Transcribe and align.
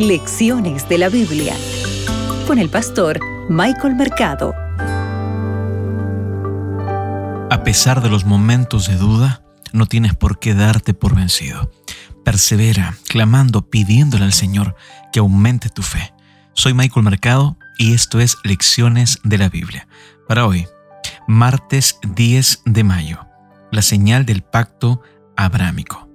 Lecciones 0.00 0.88
de 0.88 0.96
la 0.96 1.10
Biblia 1.10 1.54
con 2.46 2.58
el 2.58 2.70
pastor 2.70 3.20
Michael 3.50 3.96
Mercado. 3.96 4.54
A 7.50 7.60
pesar 7.62 8.00
de 8.00 8.08
los 8.08 8.24
momentos 8.24 8.88
de 8.88 8.96
duda, 8.96 9.42
no 9.74 9.84
tienes 9.84 10.16
por 10.16 10.38
qué 10.38 10.54
darte 10.54 10.94
por 10.94 11.14
vencido. 11.14 11.70
Persevera, 12.24 12.96
clamando, 13.10 13.68
pidiéndole 13.68 14.24
al 14.24 14.32
Señor 14.32 14.74
que 15.12 15.18
aumente 15.18 15.68
tu 15.68 15.82
fe. 15.82 16.14
Soy 16.54 16.72
Michael 16.72 17.04
Mercado 17.04 17.58
y 17.76 17.92
esto 17.92 18.20
es 18.20 18.38
Lecciones 18.42 19.18
de 19.22 19.36
la 19.36 19.50
Biblia. 19.50 19.86
Para 20.26 20.46
hoy, 20.46 20.66
martes 21.28 21.98
10 22.14 22.62
de 22.64 22.84
mayo, 22.84 23.26
la 23.70 23.82
señal 23.82 24.24
del 24.24 24.40
pacto 24.40 25.02
abrámico. 25.36 26.08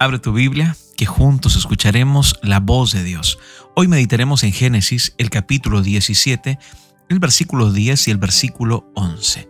Abre 0.00 0.18
tu 0.18 0.32
Biblia, 0.32 0.74
juntos 1.06 1.56
escucharemos 1.56 2.38
la 2.42 2.60
voz 2.60 2.92
de 2.92 3.02
Dios. 3.02 3.38
Hoy 3.74 3.88
meditaremos 3.88 4.44
en 4.44 4.52
Génesis, 4.52 5.14
el 5.18 5.30
capítulo 5.30 5.82
17, 5.82 6.58
el 7.08 7.18
versículo 7.18 7.72
10 7.72 8.08
y 8.08 8.10
el 8.10 8.18
versículo 8.18 8.90
11. 8.94 9.48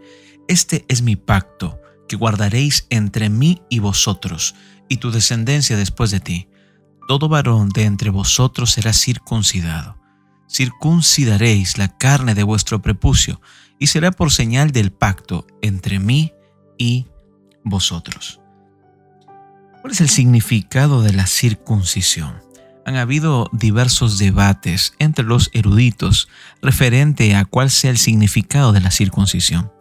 Este 0.49 0.85
es 0.89 1.03
mi 1.03 1.17
pacto 1.17 1.81
que 2.09 2.17
guardaréis 2.17 2.87
entre 2.91 3.31
mí 3.31 3.63
y 3.71 3.79
vosotros, 3.79 4.55
y 4.89 4.99
tu 4.99 5.11
descendencia 5.11 5.77
después 5.77 6.11
de 6.11 6.21
ti. 6.21 6.49
Todo 7.09 7.29
varón 7.29 7.71
de 7.71 7.85
entre 7.85 8.11
vosotros 8.11 8.73
será 8.73 8.93
circuncidado. 8.93 9.99
Circuncidaréis 10.51 11.79
la 11.79 11.97
carne 11.97 12.35
de 12.35 12.43
vuestro 12.43 12.83
prepucio, 12.83 13.41
y 13.79 13.87
será 13.87 14.13
por 14.13 14.31
señal 14.31 14.71
del 14.71 14.93
pacto 14.93 15.47
entre 15.63 15.99
mí 15.99 16.33
y 16.77 17.07
vosotros. 17.65 18.42
¿Cuál 19.83 19.95
es 19.95 20.01
el 20.01 20.11
significado 20.11 21.03
de 21.03 21.13
la 21.13 21.27
circuncisión? 21.27 22.41
Han 22.87 22.95
habido 22.95 23.51
diversos 23.51 24.17
debates 24.17 24.95
entre 25.01 25.25
los 25.25 25.51
eruditos 25.55 26.29
referente 26.63 27.35
a 27.35 27.45
cuál 27.45 27.69
sea 27.69 27.91
el 27.91 27.99
significado 27.99 28.73
de 28.73 28.81
la 28.81 28.93
circuncisión. 28.93 29.73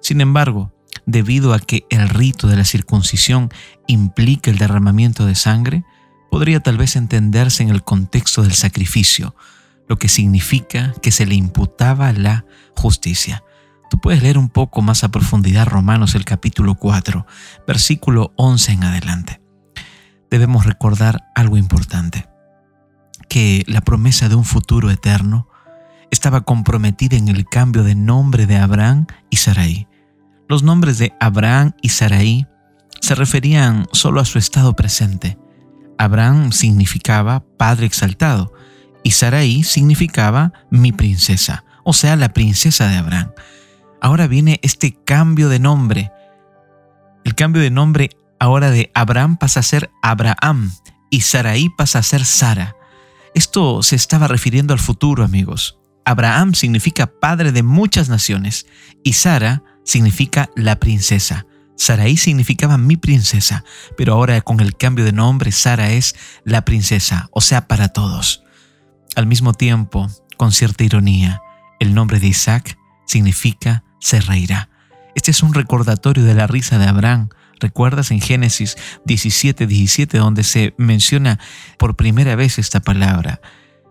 Sin 0.00 0.20
embargo, 0.20 0.72
debido 1.06 1.54
a 1.54 1.58
que 1.58 1.84
el 1.90 2.08
rito 2.08 2.46
de 2.46 2.56
la 2.56 2.64
circuncisión 2.64 3.50
implica 3.88 4.48
el 4.52 4.58
derramamiento 4.58 5.26
de 5.26 5.34
sangre, 5.34 5.82
podría 6.30 6.60
tal 6.60 6.78
vez 6.78 6.94
entenderse 6.94 7.64
en 7.64 7.70
el 7.70 7.82
contexto 7.82 8.42
del 8.42 8.52
sacrificio, 8.52 9.34
lo 9.88 9.98
que 9.98 10.08
significa 10.08 10.94
que 11.02 11.10
se 11.10 11.26
le 11.26 11.34
imputaba 11.34 12.12
la 12.12 12.44
justicia. 12.76 13.42
Tú 13.90 13.98
puedes 13.98 14.22
leer 14.22 14.38
un 14.38 14.50
poco 14.50 14.82
más 14.82 15.02
a 15.02 15.10
profundidad 15.10 15.66
Romanos 15.66 16.14
el 16.14 16.24
capítulo 16.24 16.76
4, 16.76 17.26
versículo 17.66 18.32
11 18.36 18.72
en 18.72 18.84
adelante 18.84 19.47
debemos 20.30 20.66
recordar 20.66 21.28
algo 21.34 21.56
importante, 21.56 22.28
que 23.28 23.64
la 23.66 23.80
promesa 23.80 24.28
de 24.28 24.34
un 24.34 24.44
futuro 24.44 24.90
eterno 24.90 25.48
estaba 26.10 26.42
comprometida 26.42 27.16
en 27.16 27.28
el 27.28 27.44
cambio 27.44 27.84
de 27.84 27.94
nombre 27.94 28.46
de 28.46 28.56
Abraham 28.56 29.06
y 29.30 29.36
Sarai. 29.36 29.88
Los 30.48 30.62
nombres 30.62 30.98
de 30.98 31.12
Abraham 31.20 31.72
y 31.82 31.90
Sarai 31.90 32.46
se 33.00 33.14
referían 33.14 33.86
solo 33.92 34.20
a 34.20 34.24
su 34.24 34.38
estado 34.38 34.74
presente. 34.74 35.38
Abraham 35.98 36.52
significaba 36.52 37.44
Padre 37.58 37.86
exaltado 37.86 38.52
y 39.02 39.10
Sarai 39.10 39.62
significaba 39.62 40.52
mi 40.70 40.92
princesa, 40.92 41.64
o 41.84 41.92
sea, 41.92 42.16
la 42.16 42.32
princesa 42.32 42.88
de 42.88 42.96
Abraham. 42.96 43.32
Ahora 44.00 44.26
viene 44.26 44.60
este 44.62 44.96
cambio 45.04 45.48
de 45.48 45.58
nombre. 45.58 46.12
El 47.24 47.34
cambio 47.34 47.60
de 47.62 47.70
nombre 47.70 48.10
Ahora 48.40 48.70
de 48.70 48.90
Abraham 48.94 49.36
pasa 49.36 49.60
a 49.60 49.64
ser 49.64 49.90
Abraham 50.02 50.72
y 51.10 51.22
Saraí 51.22 51.68
pasa 51.70 51.98
a 51.98 52.02
ser 52.02 52.24
Sara. 52.24 52.76
Esto 53.34 53.82
se 53.82 53.96
estaba 53.96 54.28
refiriendo 54.28 54.72
al 54.72 54.80
futuro, 54.80 55.24
amigos. 55.24 55.78
Abraham 56.04 56.54
significa 56.54 57.06
padre 57.06 57.52
de 57.52 57.62
muchas 57.62 58.08
naciones 58.08 58.66
y 59.04 59.14
Sara 59.14 59.62
significa 59.84 60.50
la 60.56 60.76
princesa. 60.76 61.46
Saraí 61.76 62.16
significaba 62.16 62.78
mi 62.78 62.96
princesa, 62.96 63.64
pero 63.96 64.14
ahora 64.14 64.40
con 64.40 64.60
el 64.60 64.76
cambio 64.76 65.04
de 65.04 65.12
nombre, 65.12 65.52
Sara 65.52 65.90
es 65.90 66.16
la 66.44 66.64
princesa, 66.64 67.28
o 67.32 67.40
sea, 67.40 67.68
para 67.68 67.88
todos. 67.88 68.42
Al 69.16 69.26
mismo 69.26 69.52
tiempo, 69.54 70.08
con 70.36 70.52
cierta 70.52 70.84
ironía, 70.84 71.42
el 71.78 71.94
nombre 71.94 72.20
de 72.20 72.28
Isaac 72.28 72.78
significa 73.06 73.84
se 74.00 74.20
reirá. 74.20 74.70
Este 75.14 75.30
es 75.30 75.42
un 75.42 75.54
recordatorio 75.54 76.24
de 76.24 76.34
la 76.34 76.46
risa 76.46 76.78
de 76.78 76.86
Abraham 76.86 77.28
¿Recuerdas 77.60 78.10
en 78.10 78.20
Génesis 78.20 78.76
17, 79.04 79.66
17, 79.66 80.18
donde 80.18 80.44
se 80.44 80.74
menciona 80.78 81.38
por 81.78 81.96
primera 81.96 82.36
vez 82.36 82.58
esta 82.58 82.80
palabra? 82.80 83.40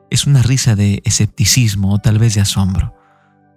Es 0.10 0.26
una 0.26 0.42
risa 0.42 0.76
de 0.76 1.02
escepticismo 1.04 1.94
o 1.94 2.00
tal 2.00 2.18
vez 2.18 2.36
de 2.36 2.42
asombro. 2.42 2.96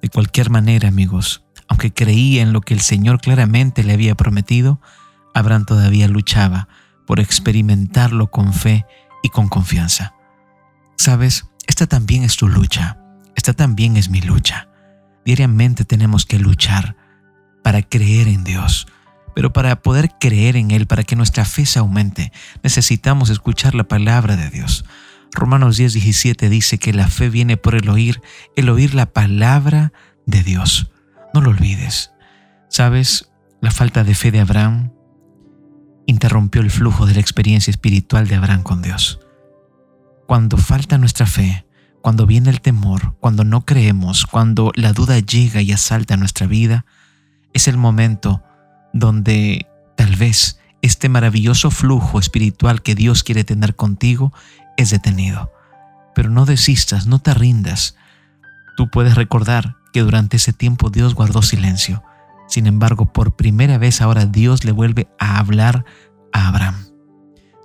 De 0.03 0.09
cualquier 0.09 0.51
manera, 0.51 0.89
amigos, 0.89 1.45
aunque 1.69 1.93
creía 1.93 2.43
en 2.43 2.53
lo 2.53 2.61
que 2.61 2.75
el 2.75 2.81
Señor 2.81 3.21
claramente 3.21 3.85
le 3.85 3.93
había 3.93 4.17
prometido, 4.17 4.81
Abraham 5.35 5.65
todavía 5.65 6.09
luchaba 6.09 6.69
por 7.07 7.21
experimentarlo 7.21 8.31
con 8.31 8.53
fe 8.53 8.87
y 9.23 9.29
con 9.29 9.49
confianza. 9.49 10.15
Sabes, 10.97 11.47
esta 11.69 11.87
también 11.87 12.25
es 12.25 12.37
tu 12.37 12.49
lucha, 12.49 12.99
esta 13.37 13.53
también 13.53 13.97
es 13.97 14.11
mi 14.11 14.21
lucha. 14.21 14.69
Diariamente 15.25 15.85
tenemos 15.85 16.27
que 16.27 16.41
luchar 16.41 16.97
para 17.63 17.83
creer 17.83 18.27
en 18.27 18.43
Dios 18.43 18.89
pero 19.35 19.53
para 19.53 19.83
poder 19.83 20.11
creer 20.19 20.57
en 20.57 20.71
Él, 20.71 20.87
para 20.87 21.05
que 21.05 21.17
nuestra 21.17 21.45
fe 21.45 21.67
se 21.67 21.79
aumente, 21.79 22.33
necesitamos 22.63 23.31
escuchar 23.31 23.75
la 23.75 23.85
palabra 23.85 24.37
de 24.37 24.51
Dios. 24.51 24.85
Romanos 25.33 25.77
10, 25.77 25.95
17 25.95 26.49
dice 26.49 26.79
que 26.79 26.93
la 26.93 27.09
fe 27.09 27.29
viene 27.29 27.57
por 27.57 27.75
el 27.75 27.89
oír, 27.89 28.21
el 28.57 28.69
oír 28.69 28.95
la 28.95 29.07
palabra 29.07 29.93
de 30.27 30.43
Dios. 30.43 30.91
No 31.33 31.41
lo 31.41 31.51
olvides. 31.51 32.13
¿Sabes? 32.69 33.31
La 33.61 33.71
falta 33.71 34.05
de 34.05 34.15
fe 34.15 34.31
de 34.31 34.41
Abraham 34.41 34.93
interrumpió 36.07 36.61
el 36.61 36.71
flujo 36.71 37.07
de 37.07 37.15
la 37.15 37.21
experiencia 37.21 37.71
espiritual 37.71 38.27
de 38.27 38.37
Abraham 38.37 38.63
con 38.63 38.83
Dios. 38.83 39.21
Cuando 40.27 40.57
falta 40.57 40.99
nuestra 40.99 41.27
fe, 41.27 41.67
cuando 42.03 42.27
viene 42.27 42.51
el 42.51 42.61
temor, 42.61 43.17
cuando 43.21 43.45
no 43.45 43.65
creemos, 43.65 44.27
cuando 44.27 44.73
la 44.75 44.93
duda 44.93 45.19
llega 45.19 45.61
y 45.61 45.73
asalta 45.73 46.17
nuestra 46.17 46.47
vida, 46.47 46.87
es 47.53 47.69
el 47.69 47.77
momento 47.77 48.43
donde 48.93 49.67
tal 49.97 50.17
vez 50.17 50.61
este 50.83 51.09
maravilloso 51.09 51.71
flujo 51.71 52.19
espiritual 52.19 52.83
que 52.83 52.95
Dios 52.95 53.23
quiere 53.23 53.45
tener 53.45 53.77
contigo 53.77 54.33
es 54.77 54.91
detenido. 54.91 55.53
Pero 56.15 56.31
no 56.31 56.47
desistas, 56.47 57.07
no 57.07 57.19
te 57.19 57.35
rindas. 57.35 57.97
Tú 58.77 58.89
puedes 58.91 59.15
recordar 59.15 59.77
que 59.93 60.01
durante 60.01 60.37
ese 60.37 60.53
tiempo 60.53 60.91
Dios 60.91 61.15
guardó 61.15 61.43
silencio. 61.43 62.03
Sin 62.49 62.67
embargo, 62.67 63.13
por 63.13 63.37
primera 63.37 63.79
vez 63.79 64.01
ahora 64.01 64.27
Dios 64.27 64.65
le 64.65 64.73
vuelve 64.73 65.09
a 65.19 65.39
hablar 65.39 65.85
a 66.33 66.49
Abraham. 66.49 66.87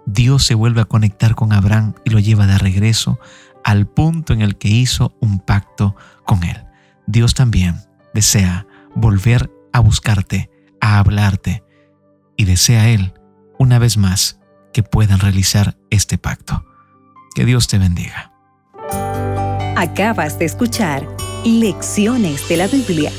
Dios 0.06 0.46
se 0.46 0.54
vuelve 0.54 0.82
a 0.82 0.86
conectar 0.86 1.36
con 1.36 1.54
Abraham 1.54 1.96
y 2.04 2.12
lo 2.12 2.20
lleva 2.20 2.46
de 2.46 2.58
regreso 2.58 3.20
al 3.64 3.88
punto 3.88 4.34
en 4.34 4.42
el 4.42 4.58
que 4.58 4.68
hizo 4.68 5.16
un 5.20 5.40
pacto 5.40 5.96
con 6.26 6.44
él. 6.44 6.64
Dios 7.08 7.34
también 7.34 7.82
desea 8.14 8.68
volver 8.94 9.52
a 9.74 9.80
buscarte 9.80 10.52
a 10.86 11.00
hablarte 11.00 11.64
y 12.38 12.46
desea 12.46 12.90
Él, 12.90 13.14
una 13.58 13.80
vez 13.80 13.98
más, 13.98 14.40
que 14.74 14.84
puedan 14.84 15.20
realizar 15.20 15.78
este 15.90 16.18
pacto. 16.18 16.66
Que 17.34 17.46
Dios 17.46 17.68
te 17.68 17.78
bendiga. 17.78 18.32
Acabas 19.76 20.38
de 20.40 20.46
escuchar 20.46 21.08
Lecciones 21.44 22.48
de 22.48 22.58
la 22.58 22.68
Biblia 22.68 23.12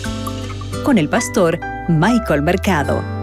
con 0.85 0.99
el 0.99 1.09
pastor 1.09 1.59
Michael 1.89 2.43
Mercado. 2.43 3.16